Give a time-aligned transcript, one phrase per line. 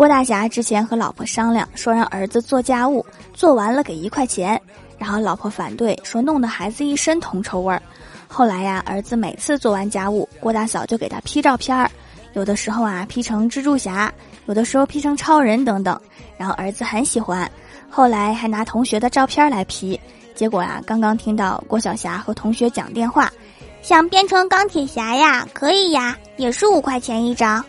[0.00, 3.04] 郭大侠之前和老婆商量说让儿子做家务
[3.34, 4.58] 做完了给一块钱。
[4.96, 7.82] 然后老婆反对说弄得孩子一身铜臭味儿。
[8.26, 11.90] 后来呀儿子每次做完家务郭大嫂就给他 p 照片儿
[12.32, 14.10] 有的时候啊 p 成蜘蛛侠
[14.46, 16.00] 有的时候 p 成超人等等。
[16.38, 17.46] 然后儿子很喜欢
[17.90, 20.00] 后来还拿同学的照片来 p
[20.34, 23.30] 结果啊刚刚听到郭晓霞和同学讲电话
[23.82, 27.62] 想变成钢铁侠呀可以呀也是五块钱一张。